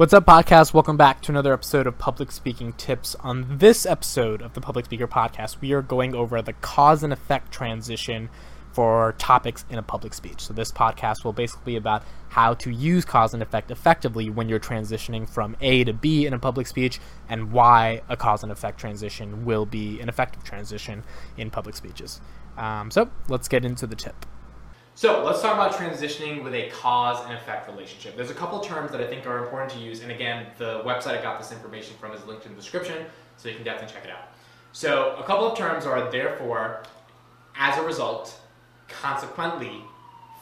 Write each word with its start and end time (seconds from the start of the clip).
What's 0.00 0.14
up, 0.14 0.24
podcast? 0.24 0.72
Welcome 0.72 0.96
back 0.96 1.20
to 1.20 1.32
another 1.32 1.52
episode 1.52 1.86
of 1.86 1.98
Public 1.98 2.32
Speaking 2.32 2.72
Tips. 2.72 3.16
On 3.16 3.58
this 3.58 3.84
episode 3.84 4.40
of 4.40 4.54
the 4.54 4.60
Public 4.62 4.86
Speaker 4.86 5.06
Podcast, 5.06 5.60
we 5.60 5.72
are 5.72 5.82
going 5.82 6.14
over 6.14 6.40
the 6.40 6.54
cause 6.54 7.02
and 7.02 7.12
effect 7.12 7.52
transition 7.52 8.30
for 8.72 9.14
topics 9.18 9.66
in 9.68 9.76
a 9.76 9.82
public 9.82 10.14
speech. 10.14 10.40
So, 10.40 10.54
this 10.54 10.72
podcast 10.72 11.22
will 11.22 11.34
basically 11.34 11.74
be 11.74 11.76
about 11.76 12.02
how 12.30 12.54
to 12.54 12.70
use 12.70 13.04
cause 13.04 13.34
and 13.34 13.42
effect 13.42 13.70
effectively 13.70 14.30
when 14.30 14.48
you're 14.48 14.58
transitioning 14.58 15.28
from 15.28 15.54
A 15.60 15.84
to 15.84 15.92
B 15.92 16.24
in 16.24 16.32
a 16.32 16.38
public 16.38 16.66
speech 16.66 16.98
and 17.28 17.52
why 17.52 18.00
a 18.08 18.16
cause 18.16 18.42
and 18.42 18.50
effect 18.50 18.80
transition 18.80 19.44
will 19.44 19.66
be 19.66 20.00
an 20.00 20.08
effective 20.08 20.42
transition 20.44 21.04
in 21.36 21.50
public 21.50 21.76
speeches. 21.76 22.22
Um, 22.56 22.90
so, 22.90 23.10
let's 23.28 23.48
get 23.48 23.66
into 23.66 23.86
the 23.86 23.96
tip. 23.96 24.24
So 25.00 25.24
let's 25.24 25.40
talk 25.40 25.54
about 25.54 25.72
transitioning 25.72 26.44
with 26.44 26.52
a 26.52 26.68
cause 26.68 27.24
and 27.24 27.32
effect 27.32 27.70
relationship. 27.70 28.18
There's 28.18 28.30
a 28.30 28.34
couple 28.34 28.60
terms 28.60 28.92
that 28.92 29.00
I 29.00 29.06
think 29.06 29.26
are 29.26 29.42
important 29.42 29.72
to 29.72 29.78
use, 29.78 30.02
and 30.02 30.12
again, 30.12 30.48
the 30.58 30.82
website 30.84 31.18
I 31.18 31.22
got 31.22 31.38
this 31.38 31.52
information 31.52 31.96
from 31.98 32.12
is 32.12 32.22
linked 32.26 32.44
in 32.44 32.52
the 32.52 32.60
description, 32.60 33.06
so 33.38 33.48
you 33.48 33.54
can 33.54 33.64
definitely 33.64 33.94
check 33.94 34.04
it 34.04 34.10
out. 34.10 34.28
So 34.72 35.16
a 35.18 35.22
couple 35.22 35.50
of 35.50 35.56
terms 35.56 35.86
are 35.86 36.10
therefore, 36.10 36.82
as 37.56 37.78
a 37.78 37.82
result, 37.82 38.38
consequently, 38.88 39.80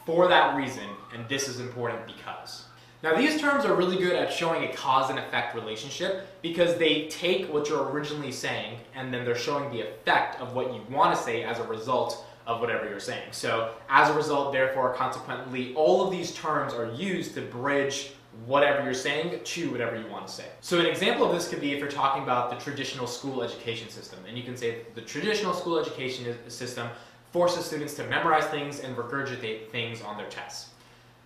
for 0.04 0.26
that 0.26 0.56
reason, 0.56 0.88
and 1.14 1.28
this 1.28 1.46
is 1.46 1.60
important 1.60 2.04
because. 2.04 2.64
Now, 3.04 3.14
these 3.14 3.40
terms 3.40 3.64
are 3.64 3.76
really 3.76 3.98
good 3.98 4.16
at 4.16 4.32
showing 4.32 4.64
a 4.64 4.72
cause 4.72 5.08
and 5.08 5.20
effect 5.20 5.54
relationship 5.54 6.42
because 6.42 6.76
they 6.78 7.06
take 7.06 7.46
what 7.46 7.68
you're 7.68 7.88
originally 7.90 8.32
saying 8.32 8.80
and 8.96 9.14
then 9.14 9.24
they're 9.24 9.36
showing 9.36 9.70
the 9.70 9.82
effect 9.82 10.40
of 10.40 10.56
what 10.56 10.74
you 10.74 10.82
want 10.90 11.16
to 11.16 11.22
say 11.22 11.44
as 11.44 11.60
a 11.60 11.64
result 11.68 12.24
of 12.48 12.60
whatever 12.60 12.88
you're 12.88 12.98
saying. 12.98 13.28
So 13.30 13.74
as 13.90 14.08
a 14.10 14.14
result, 14.14 14.52
therefore, 14.52 14.94
consequently, 14.94 15.74
all 15.74 16.04
of 16.04 16.10
these 16.10 16.32
terms 16.34 16.72
are 16.72 16.90
used 16.92 17.34
to 17.34 17.42
bridge 17.42 18.12
whatever 18.46 18.82
you're 18.84 18.94
saying 18.94 19.38
to 19.44 19.70
whatever 19.70 20.00
you 20.00 20.06
want 20.08 20.26
to 20.26 20.32
say. 20.32 20.46
So 20.62 20.80
an 20.80 20.86
example 20.86 21.26
of 21.26 21.32
this 21.32 21.48
could 21.48 21.60
be 21.60 21.72
if 21.72 21.78
you're 21.78 21.90
talking 21.90 22.22
about 22.22 22.50
the 22.50 22.56
traditional 22.56 23.06
school 23.06 23.42
education 23.42 23.90
system, 23.90 24.18
and 24.26 24.36
you 24.36 24.44
can 24.44 24.56
say 24.56 24.78
the 24.94 25.02
traditional 25.02 25.52
school 25.52 25.78
education 25.78 26.34
system 26.48 26.88
forces 27.32 27.66
students 27.66 27.94
to 27.94 28.04
memorize 28.04 28.46
things 28.46 28.80
and 28.80 28.96
regurgitate 28.96 29.68
things 29.68 30.00
on 30.02 30.16
their 30.16 30.28
tests. 30.28 30.70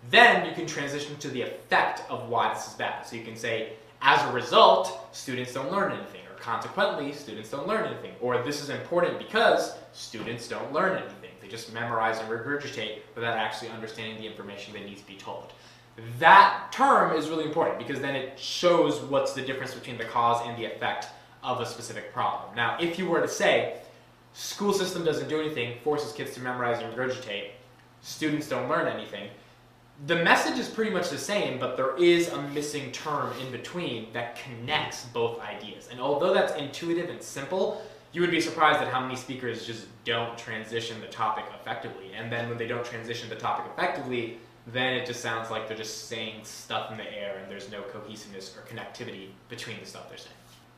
Then 0.09 0.45
you 0.45 0.53
can 0.53 0.65
transition 0.65 1.15
to 1.19 1.29
the 1.29 1.43
effect 1.43 2.01
of 2.09 2.27
why 2.27 2.53
this 2.53 2.67
is 2.67 2.73
bad. 2.73 3.05
So 3.05 3.15
you 3.15 3.23
can 3.23 3.37
say, 3.37 3.73
as 4.01 4.21
a 4.29 4.33
result, 4.33 5.07
students 5.15 5.53
don't 5.53 5.71
learn 5.71 5.93
anything 5.93 6.22
consequently, 6.43 7.13
students 7.13 7.49
don't 7.49 7.67
learn 7.67 7.87
anything. 7.87 8.13
Or 8.21 8.43
this 8.43 8.61
is 8.61 8.69
important 8.69 9.17
because 9.17 9.75
students 9.93 10.47
don't 10.47 10.73
learn 10.73 10.97
anything. 10.97 11.31
They 11.41 11.47
just 11.47 11.73
memorize 11.73 12.19
and 12.19 12.29
regurgitate 12.29 12.99
without 13.15 13.37
actually 13.37 13.69
understanding 13.69 14.17
the 14.17 14.27
information 14.27 14.73
that 14.73 14.85
needs 14.85 15.01
to 15.01 15.07
be 15.07 15.15
told. 15.15 15.53
That 16.19 16.71
term 16.71 17.15
is 17.15 17.29
really 17.29 17.45
important 17.45 17.79
because 17.79 18.01
then 18.01 18.15
it 18.15 18.37
shows 18.37 18.99
what's 19.01 19.33
the 19.33 19.41
difference 19.41 19.73
between 19.73 19.97
the 19.97 20.05
cause 20.05 20.45
and 20.45 20.57
the 20.57 20.65
effect 20.65 21.07
of 21.43 21.61
a 21.61 21.65
specific 21.65 22.13
problem. 22.13 22.55
Now, 22.55 22.77
if 22.79 22.99
you 22.99 23.07
were 23.07 23.21
to 23.21 23.27
say, 23.27 23.77
school 24.33 24.73
system 24.73 25.05
doesn't 25.05 25.29
do 25.29 25.39
anything, 25.39 25.77
forces 25.83 26.11
kids 26.11 26.33
to 26.33 26.41
memorize 26.41 26.81
and 26.81 26.93
regurgitate, 26.93 27.51
students 28.01 28.49
don't 28.49 28.67
learn 28.67 28.87
anything, 28.87 29.29
the 30.07 30.15
message 30.23 30.57
is 30.57 30.67
pretty 30.67 30.91
much 30.91 31.09
the 31.09 31.17
same, 31.17 31.59
but 31.59 31.77
there 31.77 31.95
is 31.97 32.29
a 32.29 32.41
missing 32.49 32.91
term 32.91 33.31
in 33.39 33.51
between 33.51 34.11
that 34.13 34.35
connects 34.35 35.05
both 35.05 35.39
ideas. 35.41 35.87
And 35.91 35.99
although 35.99 36.33
that's 36.33 36.53
intuitive 36.55 37.09
and 37.09 37.21
simple, 37.21 37.81
you 38.11 38.21
would 38.21 38.31
be 38.31 38.41
surprised 38.41 38.81
at 38.81 38.87
how 38.89 38.99
many 38.99 39.15
speakers 39.15 39.65
just 39.65 39.87
don't 40.03 40.37
transition 40.37 40.99
the 40.99 41.07
topic 41.07 41.45
effectively. 41.59 42.11
And 42.15 42.31
then 42.31 42.49
when 42.49 42.57
they 42.57 42.67
don't 42.67 42.85
transition 42.85 43.29
the 43.29 43.35
topic 43.35 43.71
effectively, 43.73 44.39
then 44.67 44.93
it 44.93 45.05
just 45.05 45.21
sounds 45.21 45.49
like 45.49 45.67
they're 45.67 45.77
just 45.77 46.07
saying 46.07 46.43
stuff 46.43 46.91
in 46.91 46.97
the 46.97 47.17
air 47.17 47.37
and 47.37 47.49
there's 47.49 47.71
no 47.71 47.81
cohesiveness 47.81 48.55
or 48.55 48.61
connectivity 48.61 49.29
between 49.49 49.79
the 49.79 49.85
stuff 49.85 50.09
they're 50.09 50.17
saying. 50.17 50.35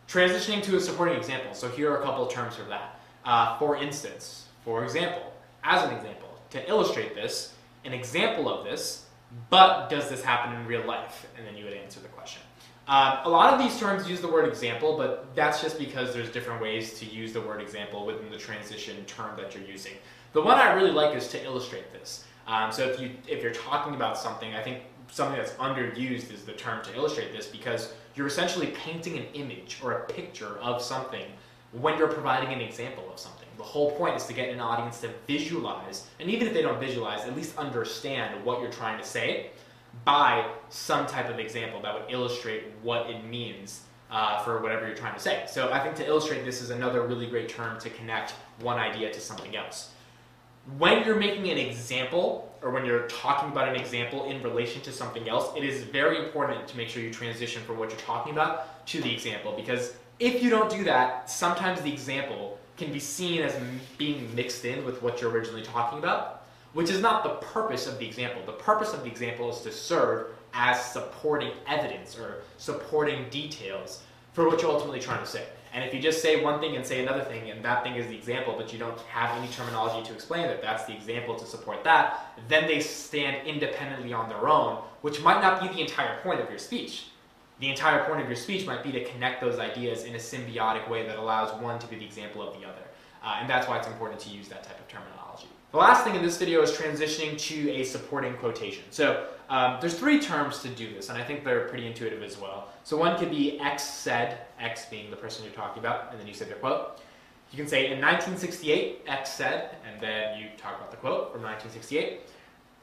Transitioning 0.07 0.63
to 0.63 0.77
a 0.77 0.79
supporting 0.79 1.17
example. 1.17 1.53
So 1.53 1.67
here 1.67 1.91
are 1.91 2.01
a 2.01 2.03
couple 2.03 2.25
of 2.25 2.31
terms 2.31 2.55
for 2.55 2.63
that. 2.63 2.99
Uh, 3.25 3.57
for 3.57 3.75
instance, 3.75 4.47
for 4.63 4.83
example, 4.83 5.33
as 5.63 5.83
an 5.83 5.95
example, 5.95 6.29
to 6.51 6.69
illustrate 6.69 7.15
this, 7.15 7.53
an 7.85 7.93
example 7.93 8.47
of 8.49 8.63
this 8.63 9.04
but 9.49 9.89
does 9.89 10.09
this 10.09 10.23
happen 10.23 10.55
in 10.59 10.65
real 10.65 10.85
life? 10.85 11.27
And 11.37 11.45
then 11.45 11.55
you 11.55 11.65
would 11.65 11.73
answer 11.73 11.99
the 11.99 12.07
question. 12.09 12.41
Um, 12.87 13.17
a 13.23 13.29
lot 13.29 13.51
of 13.51 13.59
these 13.59 13.79
terms 13.79 14.07
use 14.07 14.21
the 14.21 14.27
word 14.27 14.47
example, 14.47 14.95
but 14.95 15.35
that's 15.35 15.61
just 15.61 15.79
because 15.79 16.13
there's 16.13 16.29
different 16.29 16.61
ways 16.61 16.99
to 16.99 17.05
use 17.05 17.33
the 17.33 17.41
word 17.41 17.59
example 17.59 18.05
within 18.05 18.29
the 18.29 18.37
transition 18.37 19.03
term 19.05 19.35
that 19.37 19.55
you're 19.55 19.63
using. 19.63 19.93
The 20.33 20.41
one 20.41 20.59
I 20.59 20.73
really 20.73 20.91
like 20.91 21.15
is 21.15 21.27
to 21.29 21.43
illustrate 21.43 21.91
this. 21.91 22.25
Um, 22.47 22.71
so 22.71 22.87
if 22.87 22.99
you 22.99 23.11
if 23.27 23.41
you're 23.41 23.53
talking 23.53 23.95
about 23.95 24.17
something, 24.17 24.53
I 24.53 24.61
think 24.61 24.83
something 25.11 25.37
that's 25.37 25.53
underused 25.53 26.31
is 26.31 26.43
the 26.43 26.53
term 26.53 26.83
to 26.83 26.95
illustrate 26.95 27.33
this 27.33 27.47
because 27.47 27.93
you're 28.15 28.27
essentially 28.27 28.67
painting 28.67 29.17
an 29.17 29.25
image 29.33 29.79
or 29.83 29.93
a 29.93 30.05
picture 30.05 30.57
of 30.59 30.81
something 30.81 31.25
when 31.71 31.97
you're 31.97 32.07
providing 32.07 32.53
an 32.53 32.61
example 32.61 33.09
of 33.11 33.19
something. 33.19 33.44
The 33.57 33.63
whole 33.63 33.91
point 33.91 34.15
is 34.15 34.25
to 34.27 34.33
get 34.33 34.49
an 34.49 34.59
audience 34.59 35.01
to 35.01 35.09
visualize, 35.27 36.07
and 36.19 36.29
even 36.29 36.47
if 36.47 36.53
they 36.53 36.61
don't 36.61 36.79
visualize, 36.79 37.25
at 37.25 37.35
least 37.35 37.57
understand 37.57 38.43
what 38.43 38.61
you're 38.61 38.71
trying 38.71 38.97
to 38.99 39.05
say 39.05 39.51
by 40.03 40.45
some 40.69 41.05
type 41.07 41.29
of 41.29 41.39
example 41.39 41.81
that 41.81 41.93
would 41.93 42.11
illustrate 42.11 42.63
what 42.81 43.09
it 43.09 43.23
means 43.23 43.81
uh, 44.11 44.39
for 44.43 44.61
whatever 44.61 44.85
you're 44.85 44.95
trying 44.95 45.13
to 45.13 45.19
say. 45.19 45.45
So 45.47 45.71
I 45.71 45.79
think 45.79 45.95
to 45.95 46.05
illustrate 46.05 46.43
this 46.43 46.61
is 46.61 46.69
another 46.69 47.01
really 47.01 47.27
great 47.27 47.49
term 47.49 47.79
to 47.79 47.89
connect 47.89 48.33
one 48.59 48.77
idea 48.77 49.11
to 49.13 49.19
something 49.19 49.55
else. 49.55 49.91
When 50.77 51.05
you're 51.05 51.15
making 51.15 51.49
an 51.49 51.57
example, 51.57 52.53
or 52.61 52.71
when 52.71 52.85
you're 52.85 53.07
talking 53.07 53.49
about 53.51 53.69
an 53.69 53.75
example 53.75 54.25
in 54.29 54.41
relation 54.41 54.81
to 54.81 54.91
something 54.91 55.29
else, 55.29 55.55
it 55.55 55.63
is 55.63 55.83
very 55.83 56.17
important 56.23 56.67
to 56.67 56.77
make 56.77 56.89
sure 56.89 57.03
you 57.03 57.11
transition 57.11 57.61
from 57.63 57.77
what 57.77 57.89
you're 57.89 57.99
talking 57.99 58.33
about 58.33 58.85
to 58.87 59.01
the 59.01 59.13
example 59.13 59.53
because 59.55 59.95
if 60.19 60.41
you 60.41 60.49
don't 60.49 60.69
do 60.69 60.83
that, 60.85 61.29
sometimes 61.29 61.81
the 61.81 61.91
example 61.91 62.57
can 62.77 62.91
be 62.91 62.99
seen 62.99 63.41
as 63.41 63.55
being 63.97 64.33
mixed 64.35 64.65
in 64.65 64.83
with 64.85 65.01
what 65.01 65.21
you're 65.21 65.31
originally 65.31 65.63
talking 65.63 65.99
about, 65.99 66.43
which 66.73 66.89
is 66.89 67.01
not 67.01 67.23
the 67.23 67.29
purpose 67.47 67.87
of 67.87 67.99
the 67.99 68.05
example. 68.05 68.41
The 68.45 68.51
purpose 68.53 68.93
of 68.93 69.03
the 69.03 69.09
example 69.09 69.49
is 69.49 69.61
to 69.61 69.71
serve 69.71 70.27
as 70.53 70.83
supporting 70.83 71.51
evidence 71.67 72.17
or 72.17 72.41
supporting 72.57 73.29
details 73.29 74.03
for 74.33 74.47
what 74.47 74.61
you're 74.61 74.71
ultimately 74.71 74.99
trying 74.99 75.19
to 75.21 75.29
say. 75.29 75.45
And 75.73 75.83
if 75.83 75.93
you 75.93 76.01
just 76.01 76.21
say 76.21 76.41
one 76.41 76.61
thing 76.61 76.77
and 76.77 76.85
say 76.85 77.01
another 77.01 77.23
thing, 77.23 77.49
and 77.49 77.63
that 77.65 77.83
thing 77.83 77.95
is 77.95 78.07
the 78.07 78.15
example, 78.15 78.55
but 78.57 78.71
you 78.71 78.79
don't 78.79 78.99
have 79.01 79.37
any 79.37 79.51
terminology 79.51 80.07
to 80.07 80.13
explain 80.13 80.43
that 80.47 80.61
that's 80.61 80.85
the 80.85 80.95
example 80.95 81.35
to 81.35 81.45
support 81.45 81.83
that, 81.83 82.33
then 82.47 82.65
they 82.65 82.79
stand 82.79 83.45
independently 83.45 84.13
on 84.13 84.29
their 84.29 84.47
own, 84.47 84.81
which 85.01 85.21
might 85.21 85.41
not 85.41 85.61
be 85.61 85.67
the 85.67 85.81
entire 85.81 86.21
point 86.21 86.39
of 86.39 86.49
your 86.49 86.59
speech 86.59 87.07
the 87.59 87.69
entire 87.69 88.03
point 88.05 88.21
of 88.21 88.27
your 88.27 88.35
speech 88.35 88.65
might 88.65 88.83
be 88.83 88.91
to 88.91 89.03
connect 89.05 89.41
those 89.41 89.59
ideas 89.59 90.03
in 90.03 90.15
a 90.15 90.17
symbiotic 90.17 90.89
way 90.89 91.07
that 91.07 91.17
allows 91.17 91.59
one 91.61 91.79
to 91.79 91.87
be 91.87 91.95
the 91.95 92.05
example 92.05 92.41
of 92.41 92.53
the 92.59 92.67
other. 92.67 92.81
Uh, 93.23 93.37
and 93.39 93.49
that's 93.49 93.67
why 93.67 93.77
it's 93.77 93.87
important 93.87 94.19
to 94.21 94.29
use 94.29 94.47
that 94.49 94.63
type 94.63 94.79
of 94.79 94.87
terminology. 94.87 95.47
The 95.71 95.77
last 95.77 96.03
thing 96.03 96.15
in 96.15 96.21
this 96.21 96.37
video 96.37 96.61
is 96.61 96.71
transitioning 96.71 97.37
to 97.49 97.71
a 97.71 97.83
supporting 97.83 98.35
quotation. 98.35 98.83
So 98.91 99.27
um, 99.49 99.77
there's 99.81 99.97
three 99.97 100.19
terms 100.19 100.61
to 100.61 100.69
do 100.69 100.93
this, 100.93 101.09
and 101.09 101.17
I 101.17 101.23
think 101.23 101.43
they're 101.43 101.67
pretty 101.67 101.87
intuitive 101.87 102.23
as 102.23 102.37
well. 102.37 102.69
So 102.83 102.97
one 102.97 103.17
could 103.17 103.29
be 103.29 103.59
X 103.59 103.83
said, 103.83 104.39
X 104.59 104.85
being 104.85 105.09
the 105.09 105.17
person 105.17 105.43
you're 105.43 105.53
talking 105.53 105.79
about, 105.79 106.11
and 106.11 106.19
then 106.19 106.27
you 106.27 106.33
say 106.33 106.45
their 106.45 106.55
quote. 106.55 106.99
You 107.51 107.57
can 107.57 107.67
say 107.67 107.85
in 107.85 107.99
1968, 107.99 109.01
X 109.07 109.33
said, 109.33 109.77
and 109.85 109.99
then 110.01 110.39
you 110.39 110.47
talk 110.57 110.77
about 110.77 110.91
the 110.91 110.97
quote 110.97 111.31
from 111.31 111.41
1968. 111.41 112.21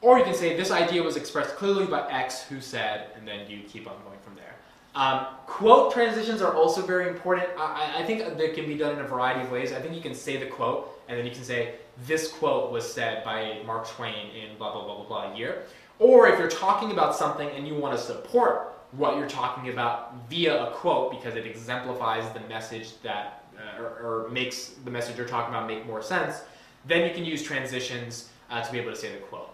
Or 0.03 0.19
you 0.19 0.25
can 0.25 0.33
say 0.33 0.57
this 0.57 0.69
idea 0.69 1.01
was 1.01 1.15
expressed 1.15 1.55
clearly 1.55 1.85
by 1.85 2.11
X 2.11 2.43
who 2.43 2.59
said, 2.59 3.07
and 3.15 3.25
then 3.25 3.49
you 3.49 3.61
keep 3.63 3.89
on 3.89 3.95
going 4.03 4.19
from 4.19 4.35
there. 4.35 4.53
Um, 4.95 5.27
quote 5.47 5.93
transitions 5.93 6.41
are 6.41 6.53
also 6.53 6.81
very 6.85 7.07
important. 7.07 7.47
I, 7.57 8.01
I, 8.01 8.03
think 8.03 8.37
they 8.37 8.49
can 8.49 8.67
be 8.67 8.75
done 8.75 8.93
in 8.93 8.99
a 8.99 9.07
variety 9.07 9.41
of 9.41 9.49
ways. 9.49 9.71
I 9.71 9.79
think 9.79 9.95
you 9.95 10.01
can 10.01 10.13
say 10.13 10.35
the 10.35 10.45
quote, 10.45 11.01
and 11.07 11.17
then 11.17 11.25
you 11.25 11.31
can 11.31 11.43
say, 11.43 11.75
this 12.05 12.31
quote 12.33 12.69
was 12.69 12.91
said 12.91 13.23
by 13.23 13.61
Mark 13.65 13.87
Twain 13.87 14.29
in 14.35 14.57
blah, 14.57 14.73
blah, 14.73 14.83
blah, 14.83 14.97
blah, 14.97 15.05
blah 15.05 15.35
year. 15.35 15.63
Or 15.99 16.27
if 16.27 16.37
you're 16.37 16.49
talking 16.49 16.91
about 16.91 17.15
something 17.15 17.49
and 17.49 17.65
you 17.65 17.73
want 17.73 17.97
to 17.97 18.03
support 18.03 18.75
what 18.91 19.17
you're 19.17 19.29
talking 19.29 19.71
about 19.71 20.29
via 20.29 20.65
a 20.65 20.71
quote 20.71 21.11
because 21.11 21.35
it 21.35 21.47
exemplifies 21.47 22.29
the 22.33 22.41
message 22.41 23.01
that, 23.03 23.45
uh, 23.57 23.81
or, 23.81 24.25
or, 24.25 24.29
makes 24.29 24.75
the 24.83 24.91
message 24.91 25.17
you're 25.17 25.27
talking 25.27 25.53
about 25.53 25.65
make 25.65 25.85
more 25.87 26.01
sense, 26.01 26.41
then 26.85 27.07
you 27.07 27.15
can 27.15 27.23
use 27.23 27.41
transitions 27.41 28.29
uh, 28.51 28.61
to 28.61 28.71
be 28.71 28.79
able 28.79 28.91
to 28.91 28.97
say 28.97 29.11
the 29.11 29.17
quote. 29.19 29.52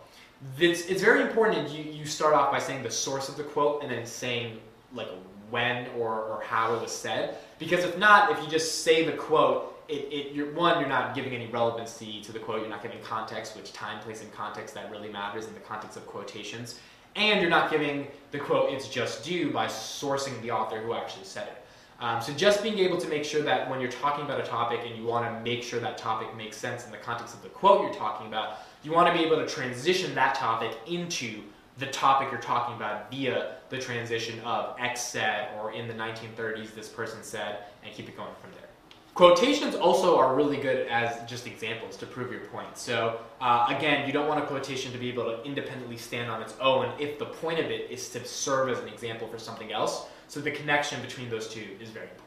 It's, 0.59 0.86
it's 0.86 1.01
very 1.01 1.21
important 1.21 1.69
you, 1.69 1.83
you 1.83 2.06
start 2.06 2.33
off 2.33 2.51
by 2.51 2.59
saying 2.59 2.83
the 2.83 2.91
source 2.91 3.27
of 3.30 3.36
the 3.36 3.44
quote 3.44 3.83
and 3.83 3.91
then 3.91 4.06
saying 4.06 4.59
like 4.94 5.09
when 5.50 5.88
or, 5.97 6.13
or 6.13 6.44
how 6.45 6.75
it 6.75 6.81
was 6.81 6.91
said. 6.91 7.38
Because 7.57 7.83
if 7.83 7.97
not, 7.97 8.31
if 8.31 8.41
you 8.44 8.50
just 8.50 8.83
say 8.83 9.03
the 9.03 9.13
quote, 9.13 9.75
it, 9.88 10.07
it 10.12 10.33
you're, 10.33 10.53
one, 10.53 10.80
you're 10.80 10.89
not 10.89 11.15
giving 11.15 11.33
any 11.33 11.47
relevancy 11.47 12.21
to 12.21 12.31
the 12.31 12.39
quote, 12.39 12.62
you're 12.62 12.69
not 12.69 12.83
giving 12.83 13.00
context, 13.01 13.56
which 13.56 13.74
time, 13.74 14.00
place, 14.01 14.21
and 14.21 14.31
context 14.31 14.75
that 14.75 14.89
really 14.91 15.09
matters 15.09 15.47
in 15.47 15.53
the 15.53 15.59
context 15.59 15.97
of 15.97 16.06
quotations. 16.06 16.80
And 17.15 17.41
you're 17.41 17.50
not 17.50 17.71
giving 17.71 18.07
the 18.31 18.39
quote 18.39 18.71
its 18.71 18.88
just 18.88 19.25
due 19.25 19.51
by 19.51 19.65
sourcing 19.65 20.39
the 20.41 20.51
author 20.51 20.80
who 20.80 20.94
actually 20.94 21.25
said 21.25 21.47
it. 21.47 21.65
Um, 22.00 22.21
so 22.21 22.31
just 22.31 22.63
being 22.63 22.80
able 22.80 22.97
to 22.97 23.09
make 23.09 23.25
sure 23.25 23.41
that 23.41 23.69
when 23.69 23.81
you're 23.81 23.91
talking 23.91 24.24
about 24.24 24.39
a 24.39 24.44
topic 24.44 24.81
and 24.86 24.95
you 24.95 25.03
want 25.03 25.25
to 25.25 25.41
make 25.44 25.63
sure 25.63 25.81
that 25.81 25.97
topic 25.97 26.33
makes 26.38 26.56
sense 26.56 26.86
in 26.86 26.91
the 26.91 26.97
context 26.97 27.33
of 27.36 27.41
the 27.41 27.50
quote 27.50 27.81
you're 27.81 27.94
talking 27.94 28.27
about, 28.27 28.59
you 28.83 28.91
want 28.91 29.07
to 29.07 29.13
be 29.13 29.25
able 29.25 29.37
to 29.37 29.47
transition 29.47 30.15
that 30.15 30.35
topic 30.35 30.71
into 30.87 31.41
the 31.77 31.87
topic 31.87 32.29
you're 32.31 32.41
talking 32.41 32.75
about 32.75 33.09
via 33.09 33.55
the 33.69 33.77
transition 33.77 34.39
of 34.41 34.75
X 34.79 35.01
said, 35.01 35.49
or 35.57 35.71
in 35.71 35.87
the 35.87 35.93
1930s, 35.93 36.73
this 36.75 36.89
person 36.89 37.23
said, 37.23 37.59
and 37.83 37.93
keep 37.93 38.09
it 38.09 38.17
going 38.17 38.33
from 38.41 38.51
there. 38.51 38.69
Quotations 39.13 39.75
also 39.75 40.17
are 40.17 40.35
really 40.35 40.57
good 40.57 40.87
as 40.87 41.29
just 41.29 41.45
examples 41.45 41.97
to 41.97 42.05
prove 42.05 42.31
your 42.31 42.41
point. 42.41 42.77
So 42.77 43.19
uh, 43.41 43.65
again, 43.69 44.07
you 44.07 44.13
don't 44.13 44.27
want 44.27 44.41
a 44.41 44.45
quotation 44.45 44.91
to 44.93 44.97
be 44.97 45.09
able 45.09 45.25
to 45.25 45.43
independently 45.43 45.97
stand 45.97 46.29
on 46.29 46.41
its 46.41 46.53
own 46.61 46.93
if 46.99 47.19
the 47.19 47.25
point 47.25 47.59
of 47.59 47.65
it 47.65 47.91
is 47.91 48.09
to 48.09 48.23
serve 48.23 48.69
as 48.69 48.79
an 48.79 48.87
example 48.87 49.27
for 49.27 49.37
something 49.37 49.71
else. 49.71 50.05
So 50.27 50.39
the 50.39 50.51
connection 50.51 51.01
between 51.01 51.29
those 51.29 51.47
two 51.47 51.65
is 51.81 51.89
very 51.89 52.05
important. 52.05 52.19